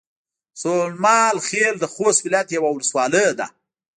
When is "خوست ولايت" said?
1.93-2.49